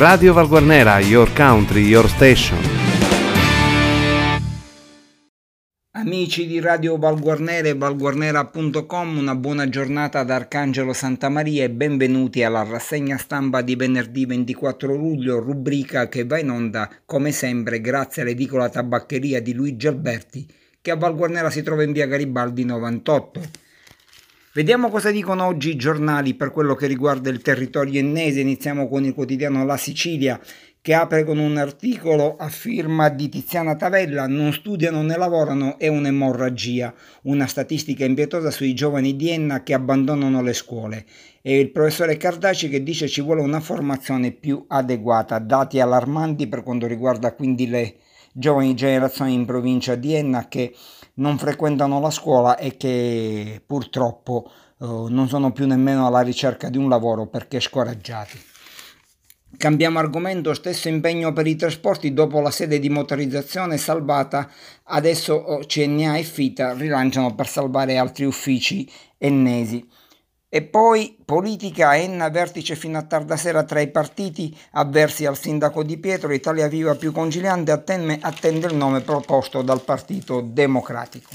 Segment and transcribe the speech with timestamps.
[0.00, 2.56] Radio Valguarnera, your country, your station.
[5.90, 12.62] Amici di Radio Valguarnera e valguarnera.com, una buona giornata da Arcangelo Santamaria e benvenuti alla
[12.62, 18.70] rassegna stampa di venerdì 24 luglio, rubrica che va in onda come sempre grazie all'edicola
[18.70, 20.48] tabaccheria di Luigi Alberti
[20.80, 23.59] che a Valguarnera si trova in via Garibaldi 98.
[24.60, 28.40] Vediamo cosa dicono oggi i giornali per quello che riguarda il territorio ennese.
[28.40, 30.38] Iniziamo con il quotidiano La Sicilia
[30.82, 35.88] che apre con un articolo a firma di Tiziana Tavella, non studiano né lavorano, è
[35.88, 36.92] un'emorragia,
[37.22, 41.06] una statistica impietosa sui giovani di Enna che abbandonano le scuole.
[41.40, 46.62] E il professore Cardaci che dice ci vuole una formazione più adeguata, dati allarmanti per
[46.62, 47.94] quanto riguarda quindi le
[48.32, 50.74] giovani generazioni in provincia di Enna che
[51.14, 56.78] non frequentano la scuola e che purtroppo eh, non sono più nemmeno alla ricerca di
[56.78, 58.48] un lavoro perché scoraggiati.
[59.56, 64.48] Cambiamo argomento, stesso impegno per i trasporti dopo la sede di motorizzazione salvata,
[64.84, 68.88] adesso CNA e FITA rilanciano per salvare altri uffici
[69.18, 69.86] ennesi.
[70.52, 75.84] E poi politica, Enna, vertice fino a tarda sera tra i partiti avversi al sindaco
[75.84, 81.30] Di Pietro, Italia Viva più conciliante attende, attende il nome proposto dal Partito Democratico.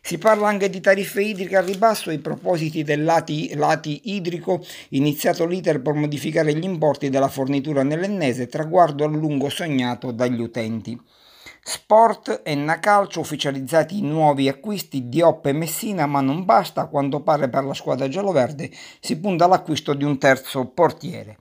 [0.00, 5.44] Si parla anche di tariffe idriche al ribasso, i propositi del lati, lati idrico, iniziato
[5.44, 10.96] l'iter per modificare gli importi della fornitura nell'ennese, traguardo a lungo sognato dagli utenti.
[11.68, 16.86] Sport e Nacalcio ufficializzati i nuovi acquisti di Oppe e Messina, ma non basta, a
[16.86, 21.36] quanto pare per la squadra gialloverde si punta all'acquisto di un terzo portiere.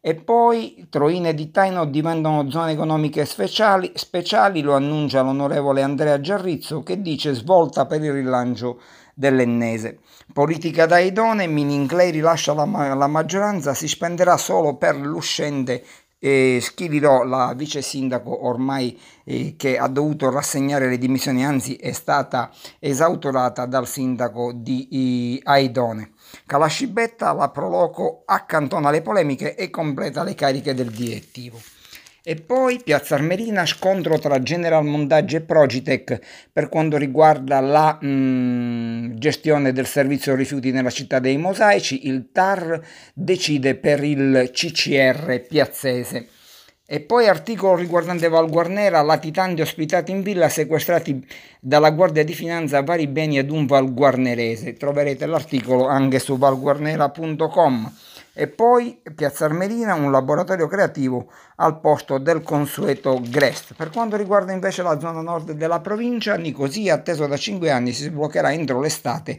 [0.00, 6.84] E poi Troine di Taino diventano zone economiche speciali, speciali, lo annuncia l'onorevole Andrea Giarrizzo
[6.84, 8.80] che dice svolta per il rilancio
[9.14, 9.98] dell'ennese.
[10.32, 15.84] Politica da idone, Mininclei rilascia la, la maggioranza, si spenderà solo per l'uscente
[16.24, 21.90] eh, scriverò la vice sindaco ormai eh, che ha dovuto rassegnare le dimissioni, anzi è
[21.90, 26.12] stata esautorata dal sindaco di eh, Aidone.
[26.46, 31.60] Calascibetta, la Proloco accantona le polemiche e completa le cariche del direttivo.
[32.24, 36.20] E poi Piazza Armerina, scontro tra General Mondaggi e Progitec
[36.52, 42.06] per quanto riguarda la mh, mm, gestione del servizio rifiuti nella città dei mosaici.
[42.06, 42.80] Il TAR
[43.12, 46.28] decide per il CCR piazzese.
[46.86, 51.26] E poi articolo riguardante Val Guarnera, latitanti ospitati in villa, sequestrati
[51.58, 54.74] dalla Guardia di Finanza vari beni ad un valguarnerese.
[54.74, 57.92] Troverete l'articolo anche su valguarnera.com.
[58.34, 63.74] E poi Piazza Armerina, un laboratorio creativo al posto del consueto GREST.
[63.74, 68.04] Per quanto riguarda invece la zona nord della provincia, Nicosia, atteso da 5 anni, si
[68.04, 69.38] sbloccherà entro l'estate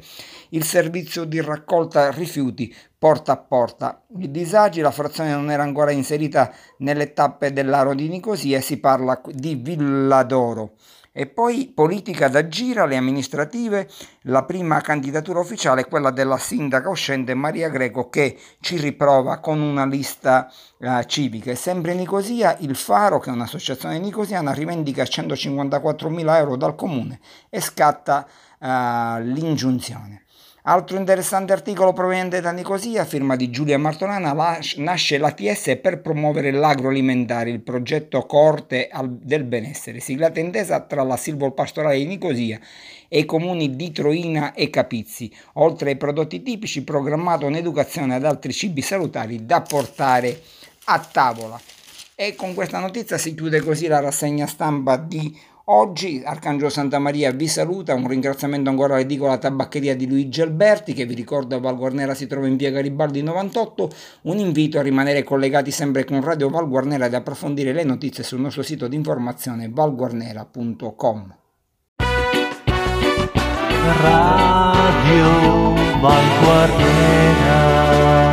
[0.50, 4.04] il servizio di raccolta rifiuti porta a porta.
[4.20, 9.20] I disagi, la frazione non era ancora inserita nelle tappe dell'aro di Nicosia, si parla
[9.26, 10.74] di Villadoro.
[11.16, 13.88] E poi politica da gira, le amministrative,
[14.22, 19.62] la prima candidatura ufficiale è quella della sindaca uscente Maria Greco che ci riprova con
[19.62, 21.52] una lista uh, civica.
[21.52, 26.74] E sempre in Nicosia il Faro, che è un'associazione nicosiana, rivendica 154 mila euro dal
[26.74, 28.26] comune e scatta
[28.58, 30.23] uh, l'ingiunzione.
[30.66, 34.32] Altro interessante articolo proveniente da Nicosia, firma di Giulia Martolana,
[34.78, 41.98] nasce l'ATS per promuovere l'agroalimentare, il progetto Corte del Benessere, siglata intesa tra la silvopastorale
[41.98, 42.62] di Nicosia
[43.10, 48.54] e i comuni di Troina e Capizzi, oltre ai prodotti tipici, programmato un'educazione ad altri
[48.54, 50.40] cibi salutari da portare
[50.86, 51.60] a tavola.
[52.16, 55.38] E con questa notizia si chiude così la rassegna stampa di
[55.68, 61.06] Oggi Arcangelo Santa Maria vi saluta, un ringraziamento ancora all'edicola tabaccheria di Luigi Alberti che
[61.06, 63.90] vi ricordo a Val Guarnera si trova in via Garibaldi 98,
[64.24, 68.42] un invito a rimanere collegati sempre con Radio Val Guarnera ed approfondire le notizie sul
[68.42, 71.36] nostro sito di informazione valguarnera.com.
[74.02, 78.33] Radio Val Guarnera